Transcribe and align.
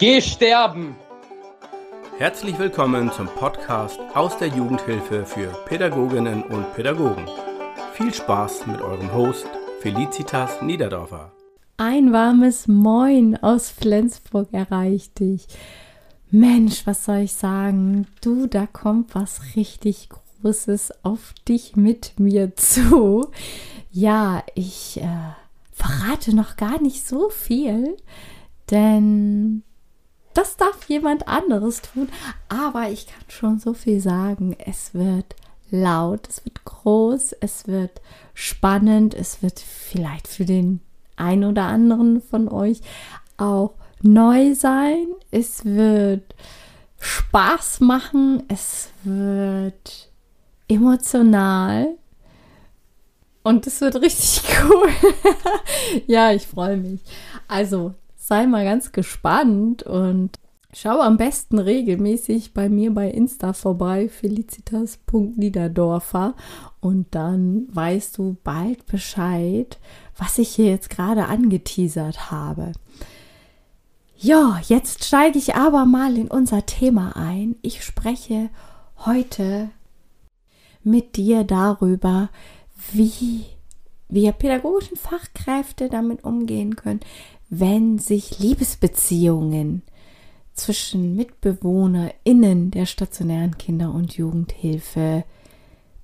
Geh 0.00 0.20
sterben! 0.20 0.94
Herzlich 2.18 2.56
willkommen 2.56 3.10
zum 3.10 3.26
Podcast 3.26 3.98
aus 4.14 4.38
der 4.38 4.46
Jugendhilfe 4.46 5.26
für 5.26 5.48
Pädagoginnen 5.66 6.44
und 6.44 6.72
Pädagogen. 6.74 7.26
Viel 7.94 8.14
Spaß 8.14 8.68
mit 8.68 8.80
eurem 8.80 9.12
Host 9.12 9.48
Felicitas 9.80 10.62
Niederdorfer. 10.62 11.32
Ein 11.78 12.12
warmes 12.12 12.68
Moin 12.68 13.42
aus 13.42 13.70
Flensburg 13.70 14.46
erreicht 14.52 15.18
dich. 15.18 15.48
Mensch, 16.30 16.86
was 16.86 17.04
soll 17.04 17.22
ich 17.22 17.32
sagen? 17.32 18.06
Du, 18.20 18.46
da 18.46 18.68
kommt 18.68 19.16
was 19.16 19.56
richtig 19.56 20.10
Großes 20.10 20.92
auf 21.02 21.34
dich 21.48 21.74
mit 21.74 22.20
mir 22.20 22.54
zu. 22.54 23.32
Ja, 23.90 24.44
ich 24.54 25.00
äh, 25.00 25.32
verrate 25.72 26.36
noch 26.36 26.54
gar 26.54 26.80
nicht 26.80 27.04
so 27.04 27.30
viel, 27.30 27.96
denn 28.70 29.64
das 30.38 30.56
darf 30.56 30.88
jemand 30.88 31.26
anderes 31.26 31.82
tun. 31.82 32.08
Aber 32.48 32.88
ich 32.90 33.08
kann 33.08 33.24
schon 33.26 33.58
so 33.58 33.74
viel 33.74 34.00
sagen. 34.00 34.56
Es 34.64 34.94
wird 34.94 35.34
laut, 35.70 36.28
es 36.28 36.44
wird 36.44 36.64
groß, 36.64 37.32
es 37.40 37.66
wird 37.66 38.00
spannend, 38.34 39.14
es 39.14 39.42
wird 39.42 39.58
vielleicht 39.58 40.28
für 40.28 40.44
den 40.44 40.80
einen 41.16 41.42
oder 41.42 41.64
anderen 41.64 42.22
von 42.22 42.48
euch 42.48 42.82
auch 43.36 43.74
neu 44.00 44.54
sein. 44.54 45.08
Es 45.32 45.64
wird 45.64 46.36
Spaß 47.00 47.80
machen, 47.80 48.44
es 48.46 48.90
wird 49.02 50.08
emotional 50.68 51.96
und 53.42 53.66
es 53.66 53.80
wird 53.80 54.00
richtig 54.00 54.44
cool. 54.62 54.88
ja, 56.06 56.30
ich 56.30 56.46
freue 56.46 56.76
mich. 56.76 57.00
Also 57.48 57.94
sei 58.28 58.46
mal 58.46 58.64
ganz 58.64 58.92
gespannt 58.92 59.82
und 59.82 60.38
schau 60.74 61.00
am 61.00 61.16
besten 61.16 61.58
regelmäßig 61.58 62.52
bei 62.52 62.68
mir 62.68 62.92
bei 62.92 63.10
Insta 63.10 63.54
vorbei, 63.54 64.10
felicitas.niederdorfer. 64.10 66.34
Und 66.80 67.14
dann 67.14 67.68
weißt 67.70 68.18
du 68.18 68.36
bald 68.44 68.84
Bescheid, 68.84 69.78
was 70.16 70.36
ich 70.36 70.50
hier 70.50 70.66
jetzt 70.66 70.90
gerade 70.90 71.24
angeteasert 71.24 72.30
habe. 72.30 72.72
Ja, 74.18 74.60
jetzt 74.68 75.04
steige 75.04 75.38
ich 75.38 75.54
aber 75.54 75.86
mal 75.86 76.18
in 76.18 76.28
unser 76.28 76.66
Thema 76.66 77.16
ein. 77.16 77.56
Ich 77.62 77.82
spreche 77.82 78.50
heute 79.06 79.70
mit 80.82 81.16
dir 81.16 81.44
darüber, 81.44 82.28
wie 82.92 83.46
wir 84.10 84.32
pädagogischen 84.32 84.96
Fachkräfte 84.96 85.88
damit 85.88 86.24
umgehen 86.24 86.76
können, 86.76 87.00
wenn 87.48 87.98
sich 87.98 88.38
Liebesbeziehungen 88.38 89.82
zwischen 90.54 91.16
MitbewohnerInnen 91.16 92.70
der 92.70 92.86
stationären 92.86 93.56
Kinder- 93.58 93.94
und 93.94 94.16
Jugendhilfe 94.16 95.24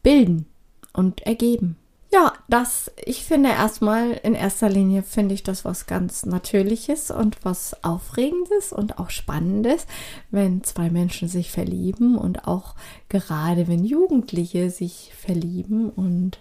bilden 0.03 0.47
und 0.93 1.23
ergeben. 1.23 1.77
Ja, 2.13 2.33
das, 2.49 2.93
ich 3.05 3.25
finde 3.25 3.49
erstmal, 3.49 4.13
in 4.23 4.37
erster 4.37 4.69
Linie 4.69 5.03
finde 5.03 5.35
ich 5.35 5.43
das 5.43 5.65
was 5.65 5.87
ganz 5.87 6.25
Natürliches 6.25 7.11
und 7.11 7.45
was 7.45 7.83
Aufregendes 7.83 8.73
und 8.73 9.01
auch 9.01 9.11
Spannendes, 9.11 9.89
wenn 10.31 10.63
zwei 10.63 10.91
Menschen 10.91 11.27
sich 11.27 11.51
verlieben 11.51 12.17
und 12.17 12.47
auch 12.47 12.77
gerade 13.09 13.67
wenn 13.67 13.85
Jugendliche 13.85 14.71
sich 14.71 15.13
verlieben 15.19 15.91
und 15.91 16.39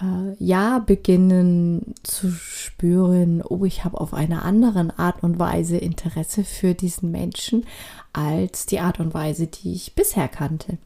äh, 0.00 0.34
ja 0.38 0.78
beginnen 0.78 1.94
zu 2.02 2.30
spüren, 2.30 3.42
oh, 3.42 3.64
ich 3.64 3.84
habe 3.84 4.00
auf 4.00 4.14
eine 4.14 4.42
andere 4.42 4.98
Art 4.98 5.22
und 5.22 5.38
Weise 5.38 5.76
Interesse 5.76 6.44
für 6.44 6.74
diesen 6.74 7.10
Menschen 7.10 7.66
als 8.12 8.66
die 8.66 8.80
Art 8.80 9.00
und 9.00 9.14
Weise, 9.14 9.46
die 9.46 9.72
ich 9.72 9.94
bisher 9.94 10.28
kannte. 10.28 10.78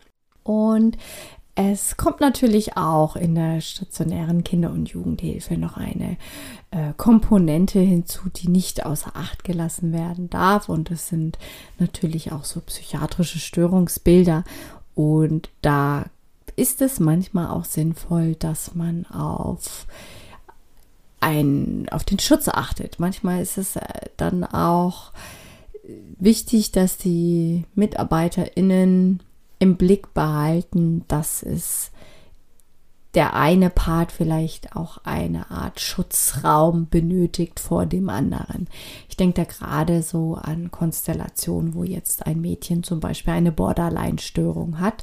Und 0.42 0.96
es 1.58 1.96
kommt 1.96 2.20
natürlich 2.20 2.76
auch 2.76 3.16
in 3.16 3.34
der 3.34 3.62
stationären 3.62 4.44
Kinder- 4.44 4.70
und 4.70 4.90
Jugendhilfe 4.90 5.56
noch 5.56 5.78
eine 5.78 6.18
äh, 6.70 6.92
Komponente 6.98 7.80
hinzu, 7.80 8.28
die 8.28 8.48
nicht 8.48 8.84
außer 8.84 9.16
Acht 9.16 9.42
gelassen 9.42 9.94
werden 9.94 10.28
darf. 10.28 10.68
Und 10.68 10.90
es 10.90 11.08
sind 11.08 11.38
natürlich 11.78 12.30
auch 12.30 12.44
so 12.44 12.60
psychiatrische 12.60 13.38
Störungsbilder. 13.38 14.44
Und 14.94 15.48
da 15.62 16.04
ist 16.56 16.80
es 16.82 16.98
manchmal 17.00 17.48
auch 17.48 17.64
sinnvoll, 17.64 18.34
dass 18.34 18.74
man 18.74 19.06
auf 19.06 19.86
ein, 21.20 21.88
auf 21.90 22.04
den 22.04 22.18
Schutz 22.18 22.48
achtet. 22.48 22.98
Manchmal 22.98 23.42
ist 23.42 23.58
es 23.58 23.76
äh, 23.76 23.82
dann 24.16 24.44
auch 24.44 25.12
wichtig, 26.18 26.72
dass 26.72 26.98
die 26.98 27.64
MitarbeiterInnen 27.74 29.20
im 29.58 29.76
Blick 29.76 30.12
behalten, 30.14 31.04
dass 31.08 31.42
es 31.42 31.90
der 33.14 33.34
eine 33.34 33.70
Part 33.70 34.12
vielleicht 34.12 34.76
auch 34.76 34.98
eine 35.04 35.50
Art 35.50 35.80
Schutzraum 35.80 36.88
benötigt 36.90 37.60
vor 37.60 37.86
dem 37.86 38.10
anderen. 38.10 38.68
Ich 39.08 39.16
denke 39.16 39.42
da 39.42 39.44
gerade 39.44 40.02
so 40.02 40.34
an 40.34 40.70
Konstellationen, 40.70 41.74
wo 41.74 41.82
jetzt 41.82 42.26
ein 42.26 42.42
Mädchen 42.42 42.82
zum 42.82 43.00
Beispiel 43.00 43.32
eine 43.32 43.52
Borderline-Störung 43.52 44.80
hat 44.80 45.02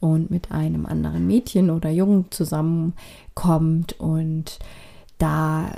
und 0.00 0.30
mit 0.30 0.52
einem 0.52 0.86
anderen 0.86 1.26
Mädchen 1.26 1.70
oder 1.70 1.90
Jungen 1.90 2.26
zusammenkommt 2.30 3.98
und 3.98 4.58
da 5.18 5.72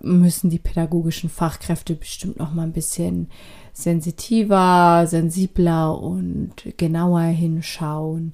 müssen 0.00 0.50
die 0.50 0.58
pädagogischen 0.58 1.30
Fachkräfte 1.30 1.94
bestimmt 1.94 2.38
noch 2.38 2.52
mal 2.52 2.62
ein 2.62 2.72
bisschen 2.72 3.30
sensitiver, 3.72 5.06
sensibler 5.06 5.98
und 5.98 6.54
genauer 6.76 7.22
hinschauen. 7.22 8.32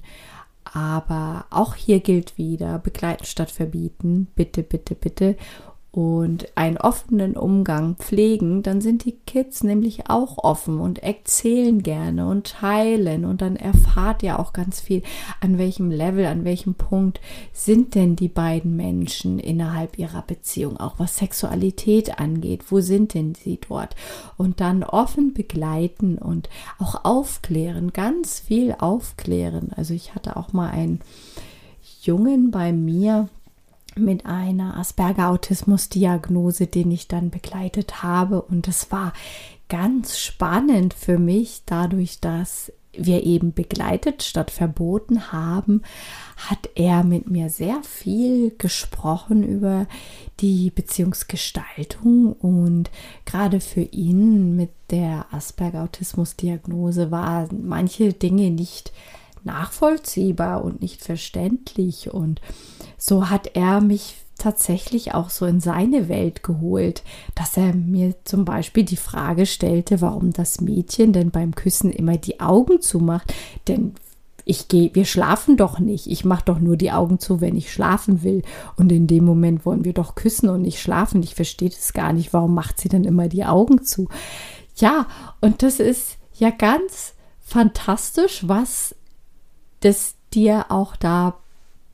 Aber 0.63 1.45
auch 1.49 1.75
hier 1.75 1.99
gilt 1.99 2.37
wieder, 2.37 2.79
begleiten 2.79 3.25
statt 3.25 3.51
verbieten. 3.51 4.27
Bitte, 4.35 4.63
bitte, 4.63 4.95
bitte 4.95 5.35
und 5.91 6.47
einen 6.55 6.77
offenen 6.77 7.35
Umgang 7.35 7.97
pflegen, 7.97 8.63
dann 8.63 8.79
sind 8.79 9.03
die 9.03 9.17
Kids 9.25 9.61
nämlich 9.61 10.09
auch 10.09 10.37
offen 10.37 10.79
und 10.79 10.99
erzählen 10.99 11.83
gerne 11.83 12.27
und 12.27 12.47
teilen 12.47 13.25
und 13.25 13.41
dann 13.41 13.57
erfahrt 13.57 14.23
ihr 14.23 14.39
auch 14.39 14.53
ganz 14.53 14.79
viel, 14.79 15.03
an 15.41 15.57
welchem 15.57 15.91
Level, 15.91 16.25
an 16.27 16.45
welchem 16.45 16.75
Punkt 16.75 17.19
sind 17.51 17.93
denn 17.95 18.15
die 18.15 18.29
beiden 18.29 18.77
Menschen 18.77 19.37
innerhalb 19.37 19.99
ihrer 19.99 20.21
Beziehung, 20.21 20.77
auch 20.77 20.97
was 20.97 21.17
Sexualität 21.17 22.19
angeht, 22.19 22.71
wo 22.71 22.79
sind 22.79 23.13
denn 23.13 23.35
sie 23.35 23.59
dort 23.67 23.97
und 24.37 24.61
dann 24.61 24.85
offen 24.85 25.33
begleiten 25.33 26.17
und 26.17 26.47
auch 26.79 27.03
aufklären, 27.03 27.91
ganz 27.91 28.39
viel 28.39 28.75
aufklären. 28.79 29.71
Also 29.75 29.93
ich 29.93 30.15
hatte 30.15 30.37
auch 30.37 30.53
mal 30.53 30.69
einen 30.69 31.01
Jungen 32.01 32.49
bei 32.49 32.71
mir, 32.71 33.27
mit 33.95 34.25
einer 34.25 34.77
Asperger-Autismus-Diagnose, 34.77 36.67
den 36.67 36.91
ich 36.91 37.07
dann 37.07 37.29
begleitet 37.29 38.03
habe. 38.03 38.41
Und 38.41 38.67
es 38.67 38.91
war 38.91 39.13
ganz 39.69 40.19
spannend 40.19 40.93
für 40.93 41.17
mich, 41.17 41.63
dadurch, 41.65 42.19
dass 42.19 42.71
wir 42.93 43.23
eben 43.23 43.53
begleitet 43.53 44.21
statt 44.21 44.51
verboten 44.51 45.31
haben, 45.31 45.81
hat 46.35 46.69
er 46.75 47.03
mit 47.03 47.29
mir 47.29 47.49
sehr 47.49 47.81
viel 47.83 48.53
gesprochen 48.57 49.43
über 49.43 49.87
die 50.41 50.71
Beziehungsgestaltung 50.71 52.33
und 52.33 52.89
gerade 53.25 53.61
für 53.61 53.83
ihn 53.83 54.57
mit 54.57 54.71
der 54.89 55.25
Asperger-Autismus-Diagnose 55.31 57.11
waren 57.11 57.65
manche 57.65 58.11
Dinge 58.11 58.49
nicht 58.49 58.91
nachvollziehbar 59.43 60.63
und 60.63 60.81
nicht 60.81 61.01
verständlich. 61.01 62.13
Und 62.13 62.41
so 63.03 63.31
hat 63.31 63.55
er 63.55 63.81
mich 63.81 64.15
tatsächlich 64.37 65.15
auch 65.15 65.31
so 65.31 65.47
in 65.47 65.59
seine 65.59 66.07
Welt 66.07 66.43
geholt, 66.43 67.01
dass 67.33 67.57
er 67.57 67.73
mir 67.73 68.13
zum 68.25 68.45
Beispiel 68.45 68.83
die 68.83 68.95
Frage 68.95 69.47
stellte, 69.47 70.01
warum 70.01 70.33
das 70.33 70.61
Mädchen 70.61 71.11
denn 71.11 71.31
beim 71.31 71.55
Küssen 71.55 71.91
immer 71.91 72.17
die 72.17 72.39
Augen 72.39 72.79
zumacht. 72.79 73.33
Denn 73.67 73.95
ich 74.45 74.67
gehe, 74.67 74.93
wir 74.93 75.05
schlafen 75.05 75.57
doch 75.57 75.79
nicht. 75.79 76.05
Ich 76.05 76.25
mache 76.25 76.45
doch 76.45 76.59
nur 76.59 76.77
die 76.77 76.91
Augen 76.91 77.19
zu, 77.19 77.41
wenn 77.41 77.55
ich 77.55 77.73
schlafen 77.73 78.21
will. 78.21 78.43
Und 78.75 78.91
in 78.91 79.07
dem 79.07 79.25
Moment 79.25 79.65
wollen 79.65 79.83
wir 79.83 79.93
doch 79.93 80.13
küssen 80.13 80.49
und 80.49 80.61
nicht 80.61 80.79
schlafen. 80.79 81.23
Ich 81.23 81.33
verstehe 81.33 81.69
das 81.69 81.93
gar 81.93 82.13
nicht. 82.13 82.33
Warum 82.33 82.53
macht 82.53 82.79
sie 82.79 82.89
dann 82.89 83.03
immer 83.03 83.29
die 83.29 83.45
Augen 83.45 83.83
zu? 83.83 84.09
Ja, 84.75 85.07
und 85.39 85.63
das 85.63 85.79
ist 85.79 86.17
ja 86.35 86.51
ganz 86.51 87.13
fantastisch, 87.39 88.47
was 88.47 88.95
das 89.79 90.15
dir 90.33 90.67
auch 90.69 90.95
da 90.95 91.40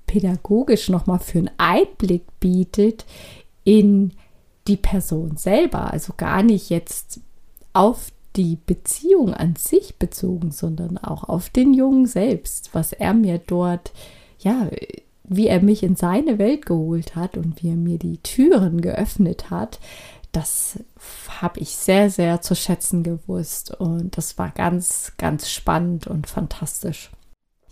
pädagogisch 0.07 0.89
nochmal 0.89 1.19
für 1.19 1.39
einen 1.39 1.51
Einblick 1.57 2.23
bietet 2.39 3.05
in 3.63 4.13
die 4.67 4.77
Person 4.77 5.37
selber. 5.37 5.93
Also 5.93 6.13
gar 6.17 6.41
nicht 6.41 6.69
jetzt 6.69 7.19
auf 7.73 8.11
die 8.35 8.57
Beziehung 8.65 9.33
an 9.33 9.55
sich 9.55 9.97
bezogen, 9.97 10.51
sondern 10.51 10.97
auch 10.97 11.23
auf 11.23 11.49
den 11.49 11.73
Jungen 11.73 12.05
selbst, 12.05 12.69
was 12.73 12.93
er 12.93 13.13
mir 13.13 13.39
dort, 13.39 13.91
ja, 14.39 14.69
wie 15.23 15.47
er 15.47 15.61
mich 15.61 15.83
in 15.83 15.95
seine 15.95 16.39
Welt 16.39 16.65
geholt 16.65 17.15
hat 17.15 17.35
und 17.35 17.61
wie 17.61 17.69
er 17.69 17.75
mir 17.75 17.97
die 17.97 18.17
Türen 18.19 18.81
geöffnet 18.81 19.49
hat, 19.49 19.79
das 20.31 20.79
habe 21.41 21.59
ich 21.59 21.69
sehr, 21.69 22.09
sehr 22.09 22.41
zu 22.41 22.55
schätzen 22.55 23.03
gewusst 23.03 23.71
und 23.71 24.17
das 24.17 24.37
war 24.37 24.51
ganz, 24.51 25.13
ganz 25.17 25.49
spannend 25.49 26.07
und 26.07 26.27
fantastisch. 26.27 27.09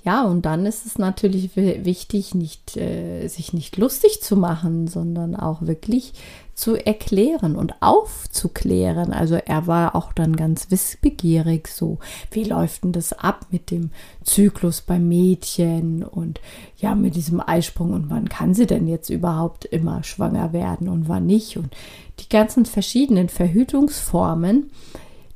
Ja, 0.06 0.24
und 0.24 0.46
dann 0.46 0.68
ist 0.68 0.86
es 0.86 1.00
natürlich 1.00 1.56
wichtig, 1.56 2.36
nicht, 2.36 2.78
äh, 2.78 3.28
sich 3.28 3.54
nicht 3.54 3.76
lustig 3.78 4.22
zu 4.22 4.38
machen, 4.38 4.88
sondern 4.88 5.36
auch 5.36 5.64
wirklich 5.64 6.14
zu 6.54 6.76
erklären 6.76 7.56
und 7.56 7.82
aufzuklären. 7.82 9.12
Also 9.12 9.34
er 9.34 9.66
war 9.66 9.96
auch 9.96 10.14
dann 10.14 10.36
ganz 10.36 10.70
wissbegierig, 10.70 11.68
so 11.68 11.98
wie 12.30 12.44
läuft 12.44 12.84
denn 12.84 12.92
das 12.92 13.14
ab 13.14 13.48
mit 13.50 13.72
dem 13.72 13.90
Zyklus 14.24 14.82
beim 14.82 15.08
Mädchen 15.08 16.04
und 16.04 16.40
ja, 16.78 16.94
mit 16.94 17.16
diesem 17.16 17.42
Eisprung 17.42 17.94
und 17.94 18.12
wann 18.12 18.30
kann 18.30 18.54
sie 18.54 18.68
denn 18.68 18.88
jetzt 18.88 19.10
überhaupt 19.10 19.66
immer 19.66 20.04
schwanger 20.04 20.54
werden 20.54 20.88
und 20.88 21.10
wann 21.10 21.26
nicht 21.26 21.58
und 21.58 21.76
die 22.20 22.30
ganzen 22.30 22.66
verschiedenen 22.66 23.28
Verhütungsformen, 23.28 24.70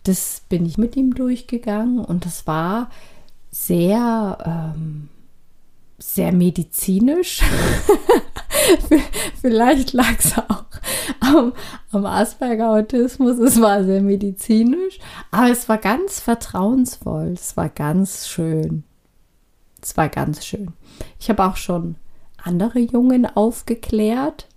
das 0.03 0.43
bin 0.47 0.63
ich 0.67 0.77
mit 0.77 0.95
ihm 0.95 1.15
durchgegangen 1.15 1.99
und 1.99 2.25
das 2.25 2.45
war 2.45 2.89
sehr, 3.51 4.37
ähm, 4.45 5.09
sehr 5.97 6.31
medizinisch. 6.31 7.41
Vielleicht 9.41 9.93
lag 9.93 10.17
es 10.19 10.37
auch 10.37 10.65
am, 11.19 11.53
am 11.91 12.05
Asperger-Autismus. 12.05 13.39
Es 13.39 13.61
war 13.61 13.83
sehr 13.83 14.01
medizinisch, 14.01 14.99
aber 15.31 15.51
es 15.51 15.67
war 15.69 15.77
ganz 15.77 16.19
vertrauensvoll. 16.19 17.33
Es 17.33 17.57
war 17.57 17.69
ganz 17.69 18.27
schön. 18.27 18.83
Es 19.81 19.97
war 19.97 20.09
ganz 20.09 20.45
schön. 20.45 20.73
Ich 21.19 21.29
habe 21.29 21.45
auch 21.45 21.55
schon 21.55 21.95
andere 22.43 22.79
Jungen 22.79 23.25
aufgeklärt. 23.25 24.47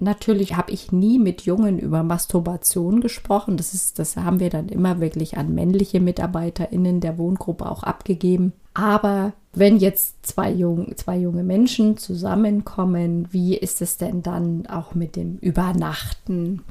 Natürlich 0.00 0.56
habe 0.56 0.70
ich 0.70 0.92
nie 0.92 1.18
mit 1.18 1.42
Jungen 1.42 1.78
über 1.80 2.04
Masturbation 2.04 3.00
gesprochen. 3.00 3.56
Das, 3.56 3.74
ist, 3.74 3.98
das 3.98 4.16
haben 4.16 4.38
wir 4.38 4.48
dann 4.48 4.68
immer 4.68 5.00
wirklich 5.00 5.36
an 5.36 5.54
männliche 5.54 5.98
MitarbeiterInnen 5.98 7.00
der 7.00 7.18
Wohngruppe 7.18 7.68
auch 7.68 7.82
abgegeben. 7.82 8.52
Aber 8.74 9.32
wenn 9.52 9.78
jetzt 9.78 10.24
zwei, 10.24 10.52
jung, 10.52 10.96
zwei 10.96 11.18
junge 11.18 11.42
Menschen 11.42 11.96
zusammenkommen, 11.96 13.26
wie 13.32 13.56
ist 13.56 13.82
es 13.82 13.96
denn 13.96 14.22
dann 14.22 14.66
auch 14.68 14.94
mit 14.94 15.16
dem 15.16 15.36
Übernachten, 15.38 16.62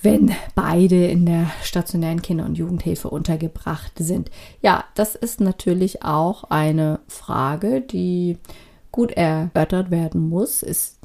wenn 0.00 0.30
beide 0.54 1.08
in 1.08 1.26
der 1.26 1.50
stationären 1.62 2.22
Kinder- 2.22 2.46
und 2.46 2.56
Jugendhilfe 2.56 3.10
untergebracht 3.10 3.92
sind? 3.98 4.30
Ja, 4.62 4.84
das 4.94 5.14
ist 5.14 5.42
natürlich 5.42 6.04
auch 6.04 6.44
eine 6.44 7.00
Frage, 7.06 7.82
die 7.82 8.38
gut 8.92 9.12
erörtert 9.12 9.90
werden 9.90 10.26
muss. 10.30 10.62
Ist 10.62 10.98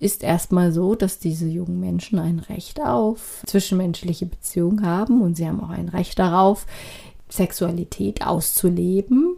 ist 0.00 0.22
erstmal 0.22 0.72
so, 0.72 0.94
dass 0.94 1.18
diese 1.18 1.46
jungen 1.46 1.80
Menschen 1.80 2.18
ein 2.18 2.38
Recht 2.38 2.80
auf 2.80 3.42
zwischenmenschliche 3.46 4.26
Beziehungen 4.26 4.84
haben 4.84 5.22
und 5.22 5.36
sie 5.36 5.46
haben 5.46 5.62
auch 5.62 5.70
ein 5.70 5.88
Recht 5.88 6.18
darauf, 6.18 6.66
Sexualität 7.28 8.26
auszuleben. 8.26 9.36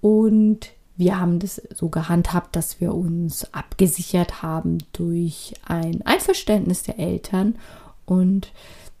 Und 0.00 0.70
wir 0.96 1.20
haben 1.20 1.38
das 1.38 1.62
so 1.74 1.88
gehandhabt, 1.88 2.56
dass 2.56 2.80
wir 2.80 2.94
uns 2.94 3.52
abgesichert 3.54 4.42
haben 4.42 4.78
durch 4.92 5.54
ein 5.66 6.02
Einverständnis 6.04 6.82
der 6.82 6.98
Eltern 6.98 7.56
und 8.06 8.52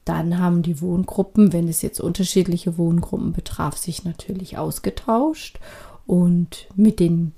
dann 0.04 0.38
haben 0.38 0.62
die 0.62 0.80
Wohngruppen, 0.80 1.52
wenn 1.52 1.68
es 1.68 1.82
jetzt 1.82 2.00
unterschiedliche 2.00 2.78
Wohngruppen 2.78 3.32
betraf, 3.32 3.76
sich 3.76 4.04
natürlich 4.04 4.56
ausgetauscht 4.56 5.58
und 6.06 6.68
mit 6.74 7.00
den 7.00 7.32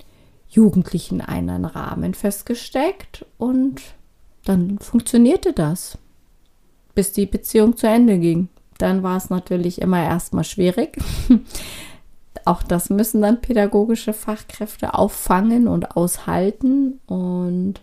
Jugendlichen 0.53 1.21
einen 1.21 1.65
Rahmen 1.65 2.13
festgesteckt 2.13 3.25
und 3.37 3.81
dann 4.45 4.77
funktionierte 4.79 5.53
das, 5.53 5.97
bis 6.93 7.11
die 7.11 7.25
Beziehung 7.25 7.75
zu 7.75 7.87
Ende 7.87 8.19
ging. 8.19 8.49
Dann 8.77 9.01
war 9.01 9.17
es 9.17 9.29
natürlich 9.29 9.81
immer 9.81 10.03
erstmal 10.03 10.43
schwierig. 10.43 10.97
Auch 12.45 12.61
das 12.61 12.89
müssen 12.89 13.21
dann 13.21 13.41
pädagogische 13.41 14.13
Fachkräfte 14.13 14.93
auffangen 14.93 15.67
und 15.67 15.95
aushalten. 15.95 16.99
Und 17.07 17.75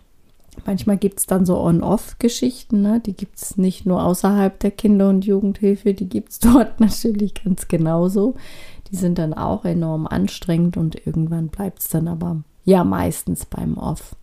manchmal 0.65 0.97
gibt 0.97 1.19
es 1.19 1.25
dann 1.25 1.45
so 1.45 1.59
On-Off-Geschichten. 1.59 2.81
Ne? 2.81 2.99
Die 2.99 3.13
gibt 3.13 3.37
es 3.41 3.57
nicht 3.57 3.85
nur 3.85 4.03
außerhalb 4.03 4.59
der 4.59 4.71
Kinder- 4.71 5.09
und 5.09 5.25
Jugendhilfe, 5.25 5.93
die 5.93 6.07
gibt 6.07 6.31
es 6.31 6.39
dort 6.39 6.79
natürlich 6.79 7.33
ganz 7.33 7.67
genauso. 7.67 8.35
Die 8.91 8.95
sind 8.95 9.17
dann 9.17 9.33
auch 9.33 9.65
enorm 9.65 10.05
anstrengend 10.05 10.77
und 10.77 11.07
irgendwann 11.07 11.47
bleibt 11.47 11.79
es 11.79 11.87
dann 11.87 12.07
aber 12.07 12.43
ja 12.63 12.83
meistens 12.83 13.45
beim 13.45 13.77
Off. 13.77 14.15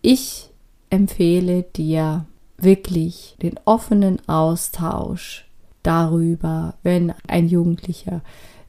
Ich 0.00 0.50
empfehle 0.90 1.62
dir 1.62 2.26
wirklich 2.58 3.36
den 3.42 3.58
offenen 3.64 4.26
Austausch 4.28 5.46
darüber, 5.82 6.74
wenn 6.82 7.12
ein 7.26 7.48
Jugendlicher 7.48 8.20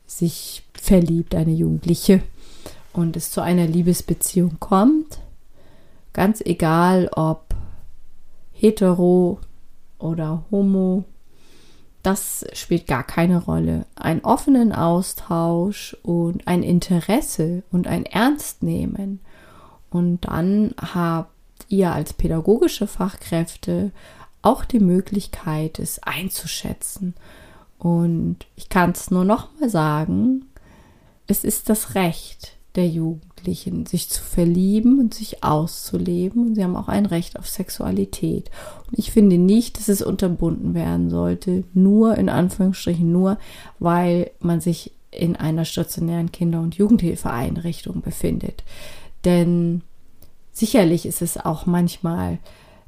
sich 0.05 0.63
verliebt, 0.73 1.35
eine 1.35 1.53
Jugendliche, 1.53 2.21
und 2.93 3.17
es 3.17 3.31
zu 3.31 3.41
einer 3.41 3.65
Liebesbeziehung 3.65 4.59
kommt, 4.59 5.19
ganz 6.13 6.41
egal 6.41 7.09
ob 7.15 7.55
hetero 8.51 9.39
oder 9.97 10.45
homo, 10.51 11.03
das 12.03 12.45
spielt 12.51 12.85
gar 12.85 13.03
keine 13.03 13.43
Rolle. 13.43 13.85
Ein 13.95 14.23
offenen 14.25 14.73
Austausch 14.73 15.95
und 16.03 16.47
ein 16.47 16.61
Interesse 16.61 17.63
und 17.71 17.87
ein 17.87 18.05
Ernstnehmen. 18.05 19.21
Und 19.89 20.25
dann 20.25 20.75
habt 20.77 21.31
ihr 21.69 21.93
als 21.93 22.13
pädagogische 22.13 22.87
Fachkräfte 22.87 23.91
auch 24.41 24.65
die 24.65 24.81
Möglichkeit, 24.81 25.79
es 25.79 26.03
einzuschätzen. 26.03 27.15
Und 27.79 28.37
ich 28.55 28.67
kann 28.67 28.91
es 28.91 29.09
nur 29.09 29.23
noch 29.23 29.49
mal 29.59 29.69
sagen, 29.69 30.45
es 31.27 31.45
ist 31.45 31.69
das 31.69 31.95
Recht 31.95 32.57
der 32.75 32.87
Jugendlichen, 33.43 33.85
sich 33.85 34.09
zu 34.09 34.21
verlieben 34.21 34.99
und 34.99 35.13
sich 35.13 35.43
auszuleben. 35.43 36.47
Und 36.47 36.55
sie 36.55 36.63
haben 36.63 36.75
auch 36.75 36.87
ein 36.87 37.05
Recht 37.05 37.37
auf 37.37 37.47
Sexualität. 37.47 38.49
Und 38.87 38.97
ich 38.97 39.11
finde 39.11 39.37
nicht, 39.37 39.77
dass 39.77 39.89
es 39.89 40.01
unterbunden 40.01 40.73
werden 40.73 41.09
sollte, 41.09 41.63
nur 41.73 42.17
in 42.17 42.29
Anführungsstrichen 42.29 43.11
nur, 43.11 43.37
weil 43.79 44.31
man 44.39 44.61
sich 44.61 44.91
in 45.11 45.35
einer 45.35 45.65
stationären 45.65 46.31
Kinder- 46.31 46.61
und 46.61 46.75
Jugendhilfeeinrichtung 46.75 48.01
befindet. 48.01 48.63
Denn 49.25 49.81
sicherlich 50.51 51.05
ist 51.05 51.21
es 51.21 51.37
auch 51.37 51.65
manchmal, 51.65 52.39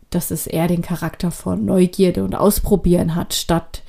dass 0.09 0.31
es 0.31 0.47
eher 0.47 0.67
den 0.67 0.81
Charakter 0.81 1.31
von 1.31 1.65
Neugierde 1.65 2.23
und 2.23 2.35
Ausprobieren 2.35 3.15
hat, 3.15 3.33
statt 3.33 3.83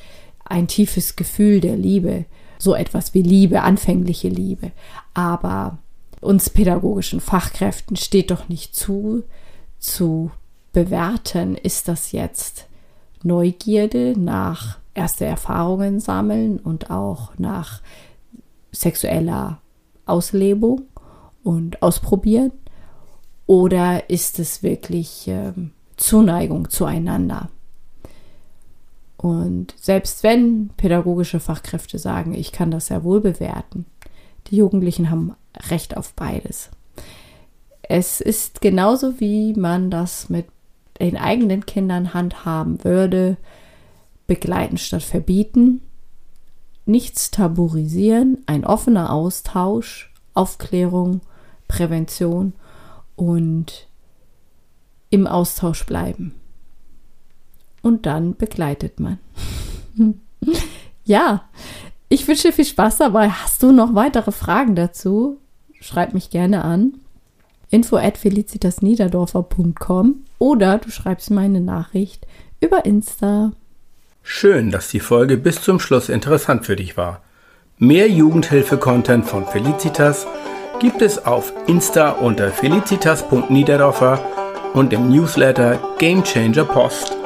ein 0.45 0.67
tiefes 0.67 1.17
Gefühl 1.17 1.61
der 1.61 1.76
Liebe. 1.76 2.25
So 2.59 2.75
etwas 2.75 3.14
wie 3.14 3.23
Liebe, 3.23 3.62
anfängliche 3.62 4.29
Liebe. 4.29 4.73
Aber 5.12 5.79
uns 6.26 6.50
pädagogischen 6.50 7.21
Fachkräften 7.21 7.97
steht 7.97 8.30
doch 8.30 8.49
nicht 8.49 8.75
zu, 8.75 9.25
zu 9.78 10.30
bewerten, 10.73 11.54
ist 11.56 11.88
das 11.88 12.12
jetzt 12.12 12.66
Neugierde 13.23 14.14
nach 14.18 14.78
erste 14.95 15.25
Erfahrungen 15.25 16.00
sammeln 16.00 16.59
und 16.59 16.90
auch 16.90 17.33
nach 17.38 17.80
sexueller 18.73 19.61
Auslebung 20.04 20.83
und 21.42 21.83
ausprobieren? 21.83 22.52
Oder 23.47 24.11
ist 24.11 24.38
es 24.38 24.62
wirklich 24.62 25.28
ähm, 25.28 25.71
Zuneigung 25.97 26.68
zueinander? 26.68 27.49
Und 29.16 29.75
selbst 29.80 30.23
wenn 30.23 30.71
pädagogische 30.76 31.40
Fachkräfte 31.40 31.99
sagen, 31.99 32.35
ich 32.35 32.52
kann 32.52 32.71
das 32.71 32.87
sehr 32.87 33.02
wohl 33.02 33.21
bewerten, 33.21 33.87
die 34.49 34.56
Jugendlichen 34.56 35.11
haben 35.11 35.35
Recht 35.71 35.97
auf 35.97 36.13
beides. 36.15 36.71
Es 37.83 38.21
ist 38.21 38.61
genauso, 38.61 39.21
wie 39.21 39.55
man 39.55 39.91
das 39.91 40.29
mit 40.29 40.47
den 41.01 41.17
eigenen 41.17 41.67
Kindern 41.67 42.15
handhaben 42.15 42.83
würde, 42.85 43.37
begleiten 44.27 44.79
statt 44.79 45.03
verbieten, 45.03 45.83
nichts 46.85 47.31
tabuisieren, 47.31 48.39
ein 48.47 48.65
offener 48.65 49.13
Austausch, 49.13 50.13
Aufklärung, 50.35 51.21
Prävention 51.69 52.53
und 53.15 53.89
im 55.11 55.27
Austausch 55.27 55.87
bleiben. 55.87 56.35
Und 57.83 58.07
dann 58.07 58.37
begleitet 58.37 58.99
man. 58.99 59.19
ja, 61.05 61.45
ich 62.09 62.27
wünsche 62.27 62.53
viel 62.53 62.65
Spaß 62.65 62.99
dabei. 62.99 63.31
Hast 63.31 63.63
du 63.63 63.73
noch 63.73 63.95
weitere 63.95 64.33
Fragen 64.33 64.75
dazu? 64.75 65.39
Schreib 65.80 66.14
mich 66.14 66.30
gerne 66.30 66.64
an. 66.64 66.95
info 67.71 67.97
at 67.97 68.16
felicitasniederdorfer.com 68.16 70.25
oder 70.38 70.78
du 70.78 70.90
schreibst 70.90 71.30
mir 71.30 71.40
eine 71.40 71.61
Nachricht 71.61 72.26
über 72.61 72.85
Insta. 72.85 73.52
Schön, 74.23 74.71
dass 74.71 74.88
die 74.88 75.00
Folge 75.00 75.37
bis 75.37 75.62
zum 75.62 75.78
Schluss 75.78 76.09
interessant 76.09 76.66
für 76.66 76.76
dich 76.76 76.97
war. 76.97 77.23
Mehr 77.78 78.09
Jugendhilfe-Content 78.09 79.26
von 79.26 79.47
Felicitas 79.47 80.26
gibt 80.80 81.02
es 81.02 81.25
auf 81.25 81.52
Insta 81.66 82.11
unter 82.11 82.50
felicitas.niederdorfer 82.50 84.21
und 84.75 84.92
dem 84.92 85.11
Newsletter 85.11 85.78
Game 85.99 86.23
Changer 86.23 86.64
Post. 86.64 87.16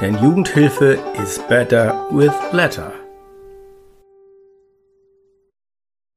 Denn 0.00 0.16
Jugendhilfe 0.22 0.98
is 1.22 1.40
better 1.48 2.06
with 2.10 2.32
letter. 2.52 2.92